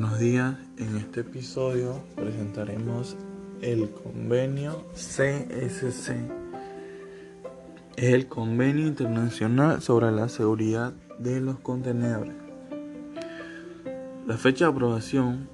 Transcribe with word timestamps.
Buenos 0.00 0.20
días, 0.20 0.54
en 0.76 0.96
este 0.96 1.22
episodio 1.22 2.04
presentaremos 2.14 3.16
el 3.62 3.90
convenio 3.90 4.86
CSC. 4.94 6.14
Es 7.96 8.14
el 8.14 8.28
convenio 8.28 8.86
internacional 8.86 9.82
sobre 9.82 10.12
la 10.12 10.28
seguridad 10.28 10.92
de 11.18 11.40
los 11.40 11.58
contenedores. 11.58 12.36
La 14.24 14.36
fecha 14.36 14.66
de 14.66 14.70
aprobación 14.70 15.48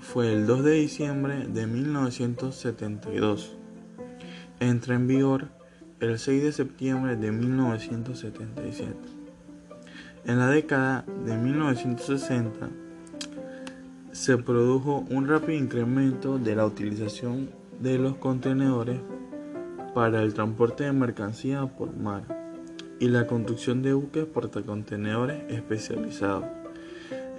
fue 0.00 0.32
el 0.32 0.46
2 0.46 0.64
de 0.64 0.72
diciembre 0.72 1.46
de 1.48 1.66
1972. 1.66 3.58
Entra 4.58 4.94
en 4.94 5.06
vigor 5.06 5.48
el 6.00 6.18
6 6.18 6.42
de 6.44 6.52
septiembre 6.52 7.16
de 7.16 7.30
1977. 7.30 8.96
En 10.24 10.38
la 10.38 10.46
década 10.46 11.04
de 11.26 11.36
1960 11.36 12.70
se 14.12 14.36
produjo 14.36 15.06
un 15.08 15.26
rápido 15.26 15.58
incremento 15.58 16.38
de 16.38 16.54
la 16.54 16.66
utilización 16.66 17.48
de 17.80 17.96
los 17.98 18.16
contenedores 18.16 19.00
para 19.94 20.22
el 20.22 20.34
transporte 20.34 20.84
de 20.84 20.92
mercancías 20.92 21.68
por 21.70 21.96
mar 21.96 22.22
y 23.00 23.08
la 23.08 23.26
construcción 23.26 23.82
de 23.82 23.94
buques 23.94 24.26
portacontenedores 24.26 25.50
especializados. 25.50 26.44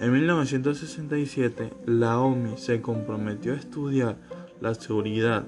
En 0.00 0.12
1967, 0.12 1.72
la 1.86 2.18
OMI 2.18 2.58
se 2.58 2.82
comprometió 2.82 3.52
a 3.52 3.56
estudiar 3.56 4.16
la 4.60 4.74
seguridad 4.74 5.44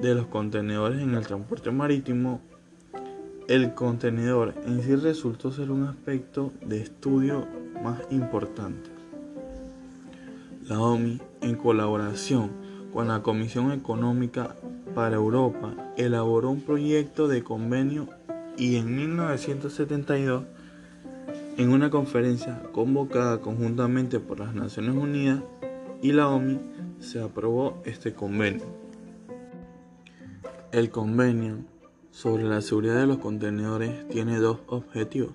de 0.00 0.14
los 0.14 0.26
contenedores 0.28 1.02
en 1.02 1.14
el 1.14 1.26
transporte 1.26 1.70
marítimo. 1.70 2.40
El 3.48 3.74
contenedor 3.74 4.54
en 4.64 4.82
sí 4.82 4.96
resultó 4.96 5.52
ser 5.52 5.70
un 5.70 5.84
aspecto 5.84 6.52
de 6.64 6.80
estudio 6.80 7.46
más 7.82 8.00
importante. 8.10 8.99
La 10.70 10.78
OMI, 10.78 11.20
en 11.40 11.56
colaboración 11.56 12.52
con 12.92 13.08
la 13.08 13.22
Comisión 13.22 13.72
Económica 13.72 14.54
para 14.94 15.16
Europa, 15.16 15.74
elaboró 15.96 16.50
un 16.50 16.60
proyecto 16.60 17.26
de 17.26 17.42
convenio 17.42 18.06
y 18.56 18.76
en 18.76 18.94
1972, 18.94 20.44
en 21.56 21.72
una 21.72 21.90
conferencia 21.90 22.62
convocada 22.70 23.40
conjuntamente 23.40 24.20
por 24.20 24.38
las 24.38 24.54
Naciones 24.54 24.94
Unidas 24.94 25.42
y 26.02 26.12
la 26.12 26.28
OMI, 26.28 26.60
se 27.00 27.20
aprobó 27.20 27.82
este 27.84 28.14
convenio. 28.14 28.66
El 30.70 30.90
convenio 30.90 31.64
sobre 32.12 32.44
la 32.44 32.60
seguridad 32.60 33.00
de 33.00 33.08
los 33.08 33.18
contenedores 33.18 34.06
tiene 34.06 34.38
dos 34.38 34.60
objetivos. 34.68 35.32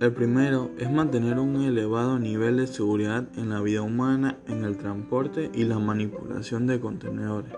El 0.00 0.12
primero 0.12 0.70
es 0.78 0.88
mantener 0.92 1.40
un 1.40 1.60
elevado 1.60 2.20
nivel 2.20 2.58
de 2.58 2.68
seguridad 2.68 3.26
en 3.36 3.48
la 3.48 3.60
vida 3.60 3.82
humana 3.82 4.38
en 4.46 4.62
el 4.64 4.76
transporte 4.76 5.50
y 5.52 5.64
la 5.64 5.80
manipulación 5.80 6.68
de 6.68 6.78
contenedores, 6.78 7.52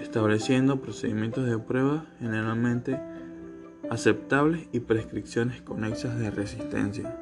estableciendo 0.00 0.80
procedimientos 0.80 1.44
de 1.44 1.58
prueba 1.58 2.06
generalmente 2.20 2.98
aceptables 3.90 4.66
y 4.72 4.80
prescripciones 4.80 5.60
conexas 5.60 6.18
de 6.18 6.30
resistencia. 6.30 7.18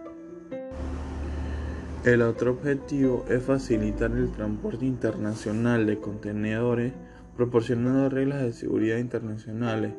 El 2.05 2.23
otro 2.23 2.53
objetivo 2.53 3.25
es 3.29 3.43
facilitar 3.43 4.13
el 4.13 4.31
transporte 4.31 4.87
internacional 4.87 5.87
de 5.87 5.99
contenedores 5.99 6.93
proporcionando 7.37 8.09
reglas 8.09 8.43
de 8.43 8.53
seguridad 8.53 8.99
internacionales 8.99 9.93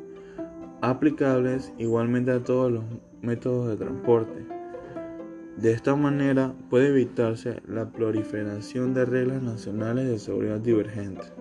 aplicables 0.80 1.70
igualmente 1.76 2.30
a 2.30 2.42
todos 2.42 2.72
los 2.72 2.84
métodos 3.22 3.68
de 3.68 3.76
transporte. 3.76 4.46
De 5.56 5.72
esta 5.72 5.94
manera 5.94 6.54
puede 6.70 6.88
evitarse 6.88 7.62
la 7.66 7.90
proliferación 7.90 8.94
de 8.94 9.04
reglas 9.04 9.42
nacionales 9.42 10.08
de 10.08 10.18
seguridad 10.18 10.58
divergentes. 10.58 11.32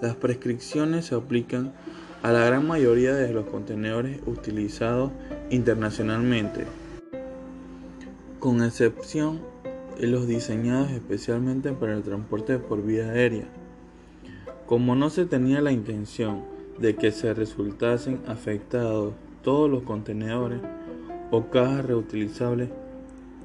Las 0.00 0.16
prescripciones 0.16 1.06
se 1.06 1.14
aplican 1.14 1.72
a 2.22 2.32
la 2.32 2.44
gran 2.44 2.66
mayoría 2.66 3.14
de 3.14 3.32
los 3.32 3.46
contenedores 3.46 4.20
utilizados 4.26 5.12
internacionalmente, 5.50 6.64
con 8.38 8.62
excepción 8.62 9.40
de 9.98 10.06
los 10.06 10.26
diseñados 10.26 10.90
especialmente 10.90 11.72
para 11.72 11.94
el 11.94 12.02
transporte 12.02 12.58
por 12.58 12.82
vía 12.82 13.10
aérea. 13.10 13.44
Como 14.66 14.94
no 14.94 15.10
se 15.10 15.26
tenía 15.26 15.60
la 15.60 15.72
intención 15.72 16.42
de 16.78 16.96
que 16.96 17.12
se 17.12 17.34
resultasen 17.34 18.20
afectados 18.26 19.12
todos 19.42 19.70
los 19.70 19.82
contenedores 19.82 20.60
o 21.30 21.50
cajas 21.50 21.84
reutilizables, 21.84 22.70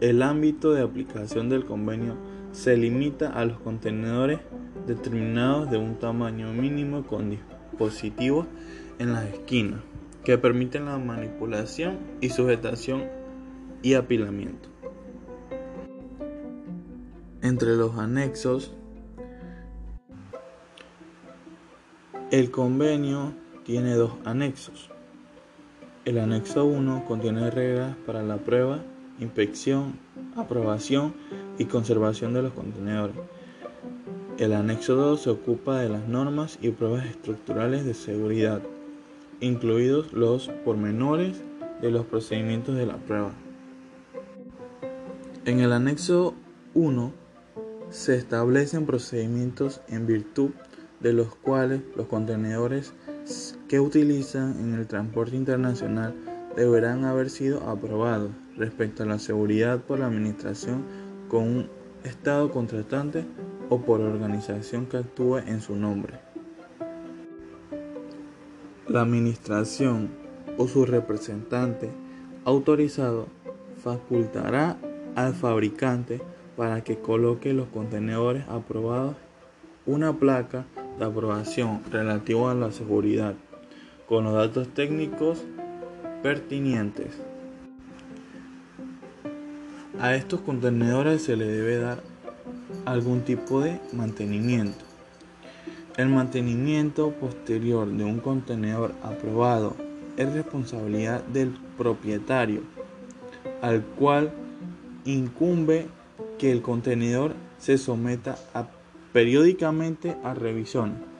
el 0.01 0.21
ámbito 0.21 0.73
de 0.73 0.81
aplicación 0.81 1.49
del 1.49 1.65
convenio 1.65 2.15
se 2.51 2.77
limita 2.77 3.29
a 3.29 3.45
los 3.45 3.59
contenedores 3.59 4.39
determinados 4.87 5.69
de 5.69 5.77
un 5.77 5.95
tamaño 5.95 6.53
mínimo 6.53 7.05
con 7.05 7.29
dispositivos 7.29 8.47
en 8.99 9.13
las 9.13 9.25
esquinas 9.25 9.81
que 10.23 10.37
permiten 10.37 10.85
la 10.85 10.97
manipulación 10.97 11.99
y 12.19 12.29
sujetación 12.29 13.03
y 13.83 13.93
apilamiento. 13.93 14.69
Entre 17.41 17.75
los 17.75 17.97
anexos, 17.99 18.73
el 22.31 22.49
convenio 22.49 23.33
tiene 23.63 23.93
dos 23.93 24.13
anexos. 24.25 24.89
El 26.05 26.19
anexo 26.19 26.65
1 26.65 27.05
contiene 27.07 27.49
reglas 27.49 27.95
para 28.05 28.21
la 28.21 28.37
prueba, 28.37 28.83
inspección, 29.19 29.97
aprobación 30.35 31.15
y 31.57 31.65
conservación 31.65 32.31
de 32.35 32.43
los 32.43 32.53
contenedores. 32.53 33.15
El 34.37 34.53
anexo 34.53 34.93
2 34.95 35.19
se 35.19 35.31
ocupa 35.31 35.79
de 35.79 35.89
las 35.89 36.07
normas 36.07 36.59
y 36.61 36.69
pruebas 36.69 37.07
estructurales 37.07 37.85
de 37.85 37.95
seguridad, 37.95 38.61
incluidos 39.39 40.13
los 40.13 40.49
pormenores 40.63 41.41
de 41.81 41.89
los 41.89 42.05
procedimientos 42.05 42.75
de 42.75 42.85
la 42.85 42.97
prueba. 42.97 43.31
En 45.45 45.59
el 45.59 45.73
anexo 45.73 46.35
1 46.75 47.13
se 47.89 48.15
establecen 48.15 48.85
procedimientos 48.85 49.81
en 49.87 50.05
virtud 50.05 50.51
de 50.99 51.13
los 51.13 51.33
cuales 51.35 51.81
los 51.95 52.05
contenedores 52.05 52.93
que 53.67 53.79
utilizan 53.79 54.59
en 54.59 54.73
el 54.73 54.87
transporte 54.87 55.35
internacional 55.35 56.13
deberán 56.55 57.05
haber 57.05 57.29
sido 57.29 57.67
aprobados 57.67 58.31
respecto 58.57 59.03
a 59.03 59.05
la 59.05 59.19
seguridad 59.19 59.81
por 59.81 59.99
la 59.99 60.07
administración 60.07 60.83
con 61.29 61.43
un 61.43 61.69
Estado 62.03 62.51
contratante 62.51 63.25
o 63.69 63.81
por 63.81 63.99
organización 63.99 64.85
que 64.85 64.97
actúe 64.97 65.37
en 65.39 65.59
su 65.59 65.75
nombre. 65.75 66.19
La 68.87 69.01
administración 69.01 70.11
o 70.59 70.67
su 70.67 70.85
representante 70.85 71.89
autorizado 72.43 73.27
facultará 73.83 74.77
al 75.15 75.33
fabricante 75.33 76.21
para 76.55 76.83
que 76.83 76.99
coloque 76.99 77.53
los 77.53 77.67
contenedores 77.69 78.47
aprobados 78.47 79.15
una 79.87 80.13
placa 80.13 80.65
de 80.99 81.05
aprobación 81.05 81.81
relativo 81.91 82.49
a 82.49 82.53
la 82.53 82.71
seguridad 82.71 83.33
con 84.07 84.23
los 84.25 84.33
datos 84.33 84.67
técnicos 84.69 85.43
pertinentes. 86.21 87.17
A 89.99 90.15
estos 90.15 90.41
contenedores 90.41 91.23
se 91.23 91.35
le 91.35 91.45
debe 91.45 91.77
dar 91.77 92.03
algún 92.85 93.21
tipo 93.21 93.61
de 93.61 93.79
mantenimiento. 93.93 94.83
El 95.97 96.09
mantenimiento 96.09 97.11
posterior 97.11 97.87
de 97.87 98.03
un 98.03 98.19
contenedor 98.19 98.93
aprobado 99.01 99.75
es 100.17 100.31
responsabilidad 100.33 101.23
del 101.23 101.55
propietario, 101.77 102.61
al 103.61 103.81
cual 103.83 104.31
incumbe 105.05 105.87
que 106.37 106.51
el 106.51 106.61
contenedor 106.61 107.33
se 107.57 107.77
someta 107.77 108.37
periódicamente 109.13 110.17
a 110.23 110.33
revisión 110.33 111.14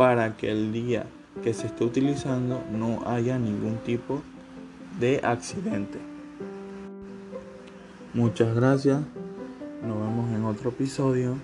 para 0.00 0.34
que 0.34 0.50
el 0.50 0.72
día 0.72 1.04
que 1.44 1.52
se 1.52 1.66
esté 1.66 1.84
utilizando 1.84 2.64
no 2.72 3.06
haya 3.06 3.38
ningún 3.38 3.76
tipo 3.84 4.22
de 4.98 5.20
accidente. 5.22 5.98
Muchas 8.14 8.54
gracias. 8.54 9.02
Nos 9.86 10.00
vemos 10.00 10.34
en 10.34 10.46
otro 10.46 10.70
episodio 10.70 11.36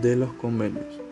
de 0.00 0.14
los 0.14 0.34
convenios. 0.34 1.05